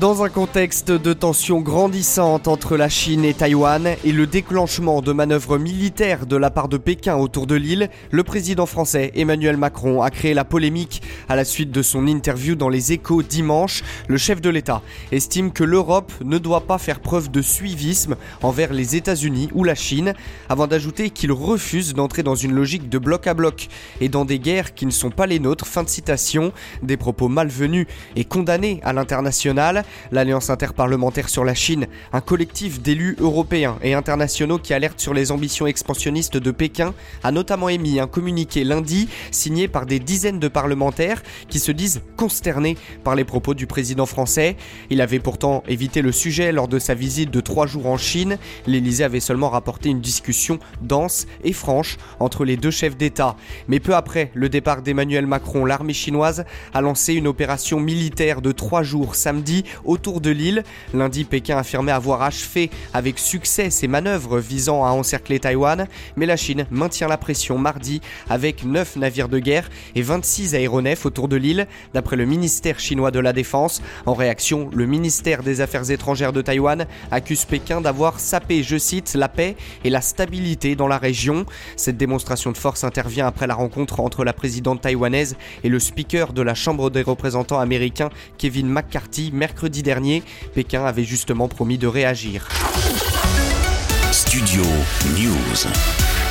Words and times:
Dans 0.00 0.22
un 0.22 0.30
contexte 0.30 0.90
de 0.90 1.12
tensions 1.12 1.60
grandissantes 1.60 2.48
entre 2.48 2.78
la 2.78 2.88
Chine 2.88 3.22
et 3.26 3.34
Taïwan 3.34 3.96
et 4.02 4.12
le 4.12 4.26
déclenchement 4.26 5.02
de 5.02 5.12
manœuvres 5.12 5.58
militaires 5.58 6.24
de 6.24 6.36
la 6.36 6.50
part 6.50 6.68
de 6.68 6.78
Pékin 6.78 7.16
autour 7.16 7.46
de 7.46 7.54
l'île, 7.54 7.90
le 8.10 8.24
président 8.24 8.64
français 8.64 9.12
Emmanuel 9.14 9.58
Macron 9.58 10.00
a 10.00 10.08
créé 10.08 10.32
la 10.32 10.46
polémique 10.46 11.02
à 11.30 11.36
la 11.36 11.44
suite 11.44 11.70
de 11.70 11.80
son 11.80 12.08
interview 12.08 12.56
dans 12.56 12.68
les 12.68 12.90
échos 12.90 13.22
dimanche. 13.22 13.84
Le 14.08 14.16
chef 14.16 14.40
de 14.40 14.50
l'État 14.50 14.82
estime 15.12 15.52
que 15.52 15.62
l'Europe 15.62 16.12
ne 16.24 16.38
doit 16.38 16.62
pas 16.62 16.76
faire 16.76 16.98
preuve 16.98 17.30
de 17.30 17.40
suivisme 17.40 18.16
envers 18.42 18.72
les 18.72 18.96
États-Unis 18.96 19.48
ou 19.54 19.62
la 19.62 19.76
Chine, 19.76 20.14
avant 20.48 20.66
d'ajouter 20.66 21.10
qu'il 21.10 21.30
refuse 21.30 21.94
d'entrer 21.94 22.24
dans 22.24 22.34
une 22.34 22.52
logique 22.52 22.88
de 22.88 22.98
bloc 22.98 23.28
à 23.28 23.34
bloc 23.34 23.68
et 24.00 24.08
dans 24.08 24.24
des 24.24 24.40
guerres 24.40 24.74
qui 24.74 24.86
ne 24.86 24.90
sont 24.90 25.10
pas 25.10 25.28
les 25.28 25.38
nôtres. 25.38 25.68
Fin 25.68 25.84
de 25.84 25.88
citation. 25.88 26.52
Des 26.82 26.96
propos 26.96 27.28
malvenus 27.28 27.86
et 28.16 28.24
condamnés 28.24 28.80
à 28.82 28.92
l'international. 28.92 29.84
L'Alliance 30.10 30.50
interparlementaire 30.50 31.28
sur 31.28 31.44
la 31.44 31.54
Chine, 31.54 31.86
un 32.12 32.20
collectif 32.20 32.82
d'élus 32.82 33.14
européens 33.20 33.78
et 33.84 33.94
internationaux 33.94 34.58
qui 34.58 34.74
alerte 34.74 34.98
sur 34.98 35.14
les 35.14 35.30
ambitions 35.30 35.68
expansionnistes 35.68 36.38
de 36.38 36.50
Pékin, 36.50 36.92
a 37.22 37.30
notamment 37.30 37.68
émis 37.68 38.00
un 38.00 38.08
communiqué 38.08 38.64
lundi 38.64 39.08
signé 39.30 39.68
par 39.68 39.86
des 39.86 40.00
dizaines 40.00 40.40
de 40.40 40.48
parlementaires 40.48 41.19
qui 41.48 41.58
se 41.58 41.72
disent 41.72 42.02
consternés 42.16 42.76
par 43.04 43.14
les 43.14 43.24
propos 43.24 43.54
du 43.54 43.66
président 43.66 44.06
français. 44.06 44.56
Il 44.90 45.00
avait 45.00 45.18
pourtant 45.18 45.62
évité 45.68 46.02
le 46.02 46.12
sujet 46.12 46.52
lors 46.52 46.68
de 46.68 46.78
sa 46.78 46.94
visite 46.94 47.30
de 47.30 47.40
trois 47.40 47.66
jours 47.66 47.86
en 47.86 47.96
Chine. 47.96 48.38
L'Élysée 48.66 49.04
avait 49.04 49.20
seulement 49.20 49.50
rapporté 49.50 49.88
une 49.88 50.00
discussion 50.00 50.58
dense 50.82 51.26
et 51.44 51.52
franche 51.52 51.96
entre 52.18 52.44
les 52.44 52.56
deux 52.56 52.70
chefs 52.70 52.96
d'État. 52.96 53.36
Mais 53.68 53.80
peu 53.80 53.94
après 53.94 54.30
le 54.34 54.48
départ 54.48 54.82
d'Emmanuel 54.82 55.26
Macron, 55.26 55.64
l'armée 55.64 55.92
chinoise 55.92 56.44
a 56.74 56.80
lancé 56.80 57.14
une 57.14 57.26
opération 57.26 57.80
militaire 57.80 58.40
de 58.42 58.52
trois 58.52 58.82
jours 58.82 59.14
samedi 59.14 59.64
autour 59.84 60.20
de 60.20 60.30
l'île. 60.30 60.64
Lundi, 60.94 61.24
Pékin 61.24 61.58
affirmait 61.58 61.92
avoir 61.92 62.22
achevé 62.22 62.70
avec 62.92 63.18
succès 63.18 63.70
ses 63.70 63.88
manœuvres 63.88 64.38
visant 64.38 64.84
à 64.84 64.90
encercler 64.90 65.40
Taïwan, 65.40 65.86
mais 66.16 66.26
la 66.26 66.36
Chine 66.36 66.66
maintient 66.70 67.08
la 67.08 67.18
pression 67.18 67.58
mardi 67.58 68.00
avec 68.28 68.64
9 68.64 68.96
navires 68.96 69.28
de 69.28 69.38
guerre 69.38 69.70
et 69.94 70.02
26 70.02 70.54
aéronefs 70.54 71.04
autour 71.10 71.26
de 71.26 71.34
l'île, 71.34 71.66
d'après 71.92 72.14
le 72.14 72.24
ministère 72.24 72.78
chinois 72.78 73.10
de 73.10 73.18
la 73.18 73.32
Défense. 73.32 73.82
En 74.06 74.14
réaction, 74.14 74.70
le 74.72 74.86
ministère 74.86 75.42
des 75.42 75.60
Affaires 75.60 75.90
étrangères 75.90 76.32
de 76.32 76.40
Taïwan 76.40 76.86
accuse 77.10 77.44
Pékin 77.44 77.80
d'avoir 77.80 78.20
sapé, 78.20 78.62
je 78.62 78.78
cite, 78.78 79.14
la 79.14 79.28
paix 79.28 79.56
et 79.84 79.90
la 79.90 80.02
stabilité 80.02 80.76
dans 80.76 80.86
la 80.86 80.98
région. 80.98 81.46
Cette 81.74 81.96
démonstration 81.96 82.52
de 82.52 82.56
force 82.56 82.84
intervient 82.84 83.26
après 83.26 83.48
la 83.48 83.54
rencontre 83.54 83.98
entre 83.98 84.24
la 84.24 84.32
présidente 84.32 84.82
taïwanaise 84.82 85.36
et 85.64 85.68
le 85.68 85.80
speaker 85.80 86.32
de 86.32 86.42
la 86.42 86.54
Chambre 86.54 86.90
des 86.90 87.02
représentants 87.02 87.58
américain 87.58 88.10
Kevin 88.38 88.68
McCarthy 88.68 89.32
mercredi 89.32 89.82
dernier, 89.82 90.22
Pékin 90.54 90.84
avait 90.84 91.04
justement 91.04 91.48
promis 91.48 91.76
de 91.76 91.88
réagir. 91.88 92.48
Studio 94.12 94.62
News. 95.18 96.29